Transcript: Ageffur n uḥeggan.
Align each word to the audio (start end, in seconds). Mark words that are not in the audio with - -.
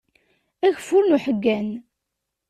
Ageffur 0.65 1.03
n 1.05 1.15
uḥeggan. 1.17 1.69